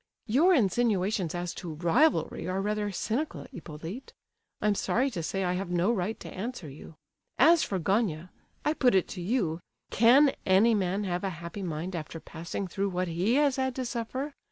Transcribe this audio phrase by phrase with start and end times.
[0.25, 4.13] "Your insinuations as to rivalry are rather cynical, Hippolyte.
[4.59, 6.95] I'm sorry to say I have no right to answer you!
[7.37, 8.31] As for Gania,
[8.65, 9.59] I put it to you,
[9.91, 13.85] can any man have a happy mind after passing through what he has had to
[13.85, 14.33] suffer?